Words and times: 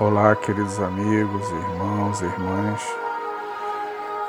Olá, 0.00 0.34
queridos 0.34 0.80
amigos, 0.80 1.46
irmãos 1.50 2.22
irmãs. 2.22 2.96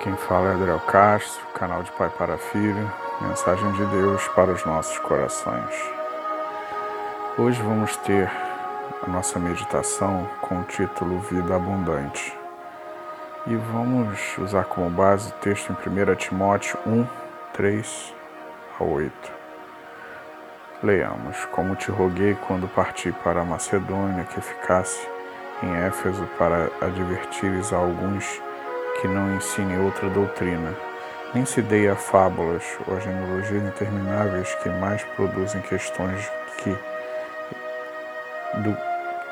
Quem 0.01 0.17
fala 0.17 0.49
é 0.49 0.53
Adriel 0.53 0.81
Castro, 0.81 1.47
canal 1.53 1.81
de 1.81 1.89
Pai 1.93 2.09
para 2.09 2.37
Filho, 2.37 2.91
mensagem 3.21 3.71
de 3.71 3.85
Deus 3.85 4.27
para 4.35 4.51
os 4.51 4.65
nossos 4.65 4.99
corações. 4.99 5.73
Hoje 7.37 7.61
vamos 7.61 7.95
ter 7.95 8.29
a 9.01 9.09
nossa 9.09 9.39
meditação 9.39 10.27
com 10.41 10.59
o 10.59 10.63
título 10.65 11.19
Vida 11.19 11.55
Abundante. 11.55 12.37
E 13.47 13.55
vamos 13.55 14.37
usar 14.39 14.65
como 14.65 14.89
base 14.89 15.29
o 15.29 15.35
texto 15.35 15.71
em 15.71 16.11
1 16.11 16.15
Timóteo 16.15 16.77
1, 16.85 17.07
3 17.53 18.13
a 18.77 18.83
8. 18.83 19.13
Leamos: 20.83 21.45
Como 21.45 21.77
te 21.77 21.89
roguei 21.89 22.35
quando 22.45 22.67
parti 22.67 23.13
para 23.23 23.39
a 23.39 23.45
Macedônia 23.45 24.25
que 24.25 24.41
ficasse 24.41 25.20
em 25.63 25.75
Éfeso 25.75 26.27
para 26.37 26.69
advertires 26.81 27.71
a 27.71 27.77
alguns 27.77 28.41
que 28.99 29.07
não 29.07 29.35
ensine 29.35 29.77
outra 29.77 30.09
doutrina, 30.09 30.73
nem 31.33 31.45
se 31.45 31.61
deem 31.61 31.89
a 31.89 31.95
fábulas 31.95 32.63
ou 32.87 32.97
a 32.97 32.99
genealogias 32.99 33.63
intermináveis 33.63 34.53
que 34.55 34.69
mais 34.69 35.03
produzem 35.15 35.61
questões 35.61 36.29
que 36.57 36.77
do, 38.59 38.77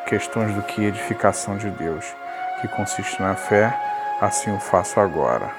questões 0.05 0.53
do 0.55 0.61
que 0.63 0.85
edificação 0.85 1.57
de 1.57 1.69
Deus, 1.71 2.05
que 2.61 2.67
consiste 2.69 3.21
na 3.21 3.35
fé, 3.35 3.77
assim 4.21 4.51
o 4.55 4.59
faço 4.59 4.99
agora. 4.99 5.51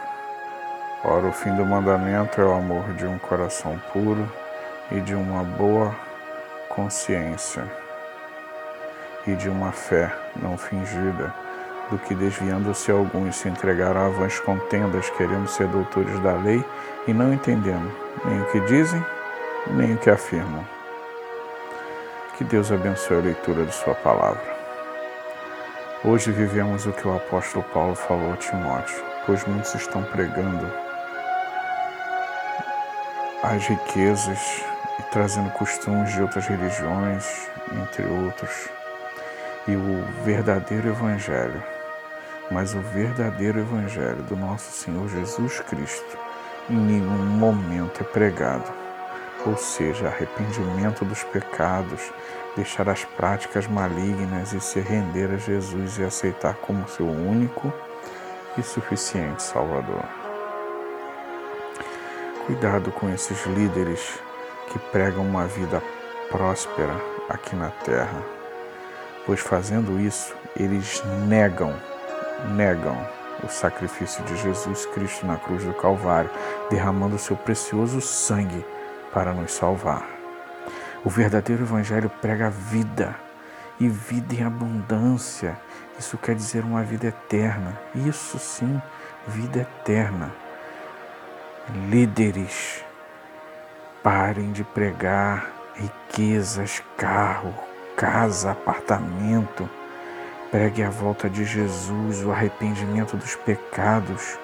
Ora, 1.05 1.27
o 1.27 1.33
fim 1.33 1.55
do 1.55 1.65
mandamento 1.65 2.41
é 2.41 2.45
o 2.45 2.53
amor 2.53 2.93
de 2.95 3.07
um 3.07 3.19
coração 3.19 3.81
puro 3.93 4.31
e 4.91 5.01
de 5.01 5.15
uma 5.15 5.43
boa 5.43 5.95
consciência 6.69 7.80
e 9.27 9.35
de 9.35 9.49
uma 9.49 9.73
fé 9.73 10.13
não 10.37 10.57
fingida, 10.57 11.35
do 11.91 11.99
que 11.99 12.15
desviando-se 12.15 12.91
alguns 12.91 13.37
se 13.37 13.49
entregaram 13.49 14.07
a 14.07 14.09
vãs 14.09 14.39
contendas, 14.41 15.11
querendo 15.11 15.49
ser 15.49 15.67
doutores 15.69 16.19
da 16.21 16.35
lei 16.35 16.65
e 17.07 17.13
não 17.13 17.33
entendendo 17.33 17.91
nem 18.25 18.41
o 18.41 18.47
que 18.47 18.61
dizem, 18.61 19.05
nem 19.69 19.95
o 19.95 19.99
que 19.99 20.11
afirmam. 20.11 20.65
Que 22.37 22.45
Deus 22.45 22.71
abençoe 22.71 23.19
a 23.19 23.21
leitura 23.21 23.67
de 23.67 23.75
Sua 23.75 23.95
palavra. 23.95 24.59
Hoje 26.03 26.33
vivemos 26.33 26.87
o 26.87 26.93
que 26.93 27.07
o 27.07 27.15
apóstolo 27.15 27.65
Paulo 27.75 27.95
falou 27.95 28.33
a 28.33 28.37
Timóteo, 28.37 29.05
pois 29.27 29.45
muitos 29.45 29.75
estão 29.75 30.03
pregando 30.05 30.67
as 33.43 33.67
riquezas 33.67 34.65
e 34.99 35.03
trazendo 35.11 35.51
costumes 35.51 36.13
de 36.13 36.23
outras 36.23 36.47
religiões, 36.47 37.49
entre 37.73 38.05
outros 38.07 38.71
e 39.67 39.77
o 39.77 40.05
verdadeiro 40.25 40.89
Evangelho. 40.89 41.63
Mas 42.51 42.75
o 42.75 42.81
verdadeiro 42.81 43.61
Evangelho 43.61 44.23
do 44.23 44.37
nosso 44.37 44.73
Senhor 44.73 45.09
Jesus 45.09 45.61
Cristo 45.61 46.19
em 46.69 46.77
nenhum 46.77 47.27
momento 47.27 48.01
é 48.01 48.05
pregado. 48.05 48.71
Ou 49.47 49.57
seja, 49.57 50.09
arrependimento 50.09 51.05
dos 51.05 51.23
pecados, 51.25 52.13
deixar 52.57 52.89
as 52.89 53.05
práticas 53.05 53.67
malignas 53.67 54.53
e 54.53 54.61
se 54.61 54.81
render 54.81 55.31
a 55.33 55.37
Jesus 55.37 55.99
e 55.99 56.05
aceitar 56.05 56.55
como 56.57 56.89
seu 56.89 57.07
único 57.07 57.73
e 58.59 58.63
suficiente 58.63 59.43
Salvador. 59.43 60.05
Cuidado 62.47 62.91
com 62.93 63.09
esses 63.09 63.47
líderes 63.47 64.19
que 64.71 64.79
pregam 64.79 65.25
uma 65.25 65.47
vida 65.47 65.83
próspera 66.31 66.95
aqui 67.29 67.57
na 67.57 67.71
terra 67.71 68.40
pois 69.27 69.41
fazendo 69.41 70.01
isso, 70.01 70.35
eles 70.57 71.03
negam, 71.27 71.75
negam 72.55 72.97
o 73.45 73.49
sacrifício 73.49 74.23
de 74.25 74.37
Jesus 74.37 74.87
Cristo 74.87 75.27
na 75.27 75.37
cruz 75.37 75.65
do 75.65 75.73
Calvário, 75.75 76.31
derramando 76.69 77.19
seu 77.19 77.37
precioso 77.37 78.01
sangue 78.01 78.65
para 79.13 79.33
nos 79.33 79.53
salvar. 79.53 80.07
O 81.05 81.09
verdadeiro 81.09 81.63
Evangelho 81.63 82.11
prega 82.21 82.51
vida 82.51 83.15
e 83.79 83.89
vida 83.89 84.35
em 84.35 84.45
abundância. 84.45 85.59
Isso 85.99 86.19
quer 86.19 86.35
dizer 86.35 86.63
uma 86.63 86.83
vida 86.83 87.07
eterna. 87.07 87.79
Isso 87.95 88.39
sim, 88.39 88.81
vida 89.27 89.61
eterna. 89.61 90.31
Líderes, 91.89 92.85
parem 94.03 94.53
de 94.53 94.65
pregar 94.65 95.51
riquezas, 95.75 96.83
carro, 96.97 97.55
casa, 98.01 98.53
apartamento. 98.53 99.69
Pregue 100.51 100.83
a 100.83 100.89
volta 100.89 101.29
de 101.29 101.45
Jesus, 101.45 102.25
o 102.25 102.33
arrependimento 102.33 103.15
dos 103.15 103.37
pecados. 103.37 104.39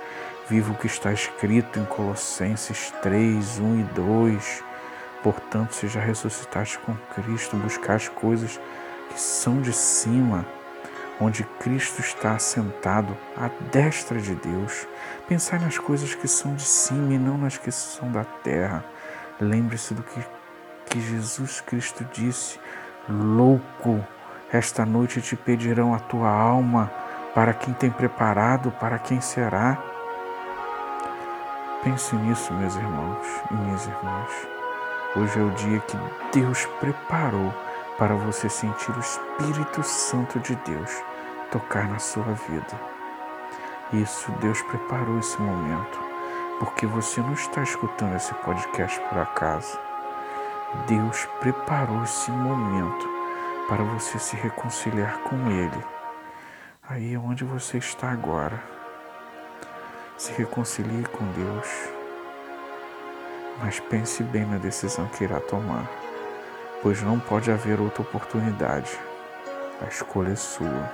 Viva 0.46 0.72
o 0.72 0.76
que 0.76 0.86
está 0.86 1.10
escrito 1.10 1.78
em 1.78 1.84
Colossenses 1.86 2.92
3, 3.02 3.58
1 3.58 3.80
e 3.80 3.82
2. 3.94 4.64
Portanto, 5.22 5.74
se 5.74 5.88
já 5.88 6.00
ressuscitaste 6.00 6.78
com 6.80 6.94
Cristo, 7.14 7.56
buscar 7.56 7.94
as 7.94 8.08
coisas 8.10 8.60
que 9.08 9.18
são 9.18 9.62
de 9.62 9.72
cima, 9.72 10.44
onde 11.18 11.42
Cristo 11.58 12.00
está 12.02 12.32
assentado 12.32 13.16
à 13.34 13.48
destra 13.72 14.20
de 14.20 14.34
Deus. 14.34 14.86
Pensar 15.26 15.58
nas 15.60 15.78
coisas 15.78 16.14
que 16.14 16.28
são 16.28 16.54
de 16.54 16.62
cima 16.62 17.14
e 17.14 17.18
não 17.18 17.38
nas 17.38 17.56
que 17.56 17.72
são 17.72 18.12
da 18.12 18.22
terra. 18.22 18.84
Lembre-se 19.40 19.94
do 19.94 20.02
que, 20.02 20.22
que 20.90 21.00
Jesus 21.00 21.62
Cristo 21.62 22.06
disse 22.12 22.58
Louco, 23.08 24.04
esta 24.52 24.84
noite 24.84 25.22
te 25.22 25.36
pedirão 25.36 25.94
a 25.94 25.98
tua 26.00 26.28
alma, 26.28 26.90
para 27.32 27.54
quem 27.54 27.72
tem 27.72 27.88
preparado, 27.88 28.72
para 28.72 28.98
quem 28.98 29.20
será. 29.20 29.78
Pense 31.84 32.16
nisso, 32.16 32.52
meus 32.54 32.74
irmãos 32.74 33.26
e 33.48 33.54
minhas 33.54 33.86
irmãs. 33.86 34.48
Hoje 35.14 35.38
é 35.38 35.42
o 35.42 35.50
dia 35.50 35.78
que 35.78 35.96
Deus 36.32 36.66
preparou 36.80 37.54
para 37.96 38.16
você 38.16 38.48
sentir 38.48 38.90
o 38.90 38.98
Espírito 38.98 39.84
Santo 39.84 40.40
de 40.40 40.56
Deus 40.56 40.90
tocar 41.52 41.88
na 41.88 42.00
sua 42.00 42.32
vida. 42.48 42.80
Isso, 43.92 44.32
Deus 44.40 44.60
preparou 44.62 45.20
esse 45.20 45.40
momento, 45.40 46.00
porque 46.58 46.86
você 46.86 47.20
não 47.20 47.34
está 47.34 47.62
escutando 47.62 48.16
esse 48.16 48.34
podcast 48.34 48.98
por 49.02 49.18
acaso. 49.18 49.85
Deus 50.88 51.26
preparou 51.40 52.02
esse 52.02 52.30
momento 52.30 53.08
para 53.68 53.84
você 53.84 54.18
se 54.18 54.34
reconciliar 54.36 55.18
com 55.20 55.50
Ele. 55.50 55.84
Aí 56.88 57.14
é 57.14 57.18
onde 57.18 57.44
você 57.44 57.78
está 57.78 58.10
agora. 58.10 58.60
Se 60.16 60.32
reconcilie 60.32 61.04
com 61.04 61.24
Deus. 61.32 61.68
Mas 63.60 63.80
pense 63.80 64.22
bem 64.24 64.44
na 64.44 64.58
decisão 64.58 65.06
que 65.06 65.24
irá 65.24 65.40
tomar, 65.40 65.88
pois 66.82 67.00
não 67.00 67.18
pode 67.18 67.50
haver 67.50 67.80
outra 67.80 68.02
oportunidade. 68.02 68.98
A 69.80 69.86
escolha 69.86 70.32
é 70.32 70.36
sua. 70.36 70.90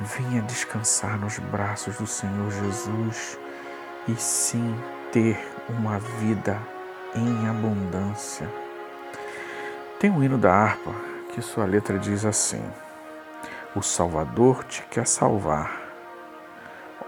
Venha 0.00 0.42
descansar 0.42 1.18
nos 1.18 1.38
braços 1.38 1.98
do 1.98 2.06
Senhor 2.06 2.50
Jesus 2.50 3.38
e 4.08 4.14
sim 4.14 4.74
ter 5.12 5.38
uma 5.68 5.98
vida 5.98 6.60
em 7.20 7.48
abundância. 7.48 8.48
Tem 9.98 10.10
um 10.10 10.22
hino 10.22 10.36
da 10.36 10.52
harpa 10.52 10.92
que 11.32 11.40
sua 11.40 11.64
letra 11.64 11.98
diz 11.98 12.24
assim: 12.24 12.62
O 13.74 13.82
Salvador 13.82 14.64
te 14.64 14.82
quer 14.90 15.06
salvar. 15.06 15.80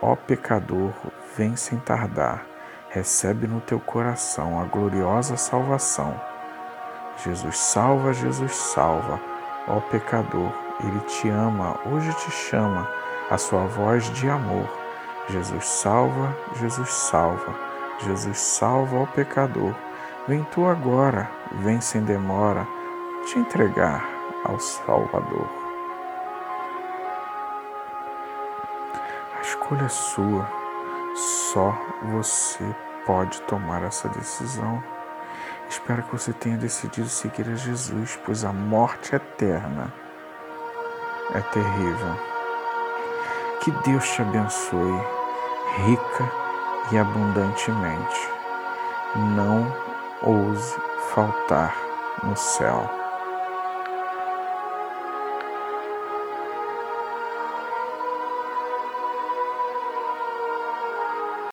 Ó 0.00 0.14
pecador, 0.14 0.92
vem 1.36 1.56
sem 1.56 1.78
tardar, 1.78 2.46
recebe 2.88 3.46
no 3.46 3.60
teu 3.60 3.80
coração 3.80 4.60
a 4.60 4.64
gloriosa 4.64 5.36
salvação. 5.36 6.18
Jesus 7.24 7.58
salva, 7.58 8.12
Jesus 8.12 8.54
salva, 8.54 9.20
ó 9.66 9.80
pecador, 9.80 10.52
ele 10.84 11.00
te 11.00 11.28
ama, 11.28 11.78
hoje 11.84 12.12
te 12.14 12.30
chama, 12.30 12.88
a 13.28 13.36
sua 13.36 13.66
voz 13.66 14.08
de 14.12 14.30
amor. 14.30 14.68
Jesus 15.28 15.66
salva, 15.66 16.34
Jesus 16.54 16.88
salva, 16.88 17.54
Jesus 18.00 18.38
salva, 18.38 18.98
ó 18.98 19.06
pecador. 19.06 19.74
Vem 20.28 20.44
tu 20.44 20.66
agora, 20.66 21.30
vem 21.62 21.80
sem 21.80 22.02
demora, 22.02 22.68
te 23.24 23.38
entregar 23.38 24.06
ao 24.44 24.60
Salvador. 24.60 25.48
A 29.38 29.40
escolha 29.40 29.86
é 29.86 29.88
sua, 29.88 30.46
só 31.14 31.74
você 32.02 32.76
pode 33.06 33.40
tomar 33.44 33.82
essa 33.82 34.06
decisão. 34.10 34.84
Espero 35.66 36.02
que 36.02 36.12
você 36.12 36.34
tenha 36.34 36.58
decidido 36.58 37.08
seguir 37.08 37.48
a 37.48 37.54
Jesus, 37.54 38.20
pois 38.26 38.44
a 38.44 38.52
morte 38.52 39.16
eterna 39.16 39.90
é 41.34 41.40
terrível. 41.40 42.14
Que 43.62 43.70
Deus 43.70 44.06
te 44.10 44.20
abençoe 44.20 45.00
rica 45.86 46.30
e 46.92 46.98
abundantemente. 46.98 48.28
Não 49.34 49.87
ouse 50.22 50.76
faltar 51.12 51.74
no 52.22 52.36
céu. 52.36 52.97